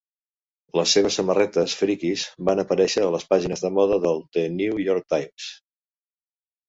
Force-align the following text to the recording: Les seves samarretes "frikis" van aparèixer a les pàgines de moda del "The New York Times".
Les 0.77 0.93
seves 0.95 1.17
samarretes 1.19 1.75
"frikis" 1.81 2.23
van 2.49 2.63
aparèixer 2.63 3.05
a 3.05 3.11
les 3.17 3.29
pàgines 3.35 3.63
de 3.67 3.73
moda 3.79 4.01
del 4.07 4.25
"The 4.39 4.47
New 4.59 4.81
York 4.89 5.07
Times". 5.17 5.51